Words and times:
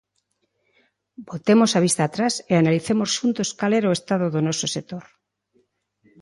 Botemos 1.29 1.71
a 1.73 1.79
vista 1.85 2.01
atrás 2.05 2.33
e 2.51 2.53
analicemos 2.55 3.09
xuntos 3.17 3.49
cal 3.59 3.71
era 3.79 3.91
o 3.91 3.97
estado 3.99 4.25
do 4.33 4.39
noso 4.47 4.67
sector. 4.75 5.03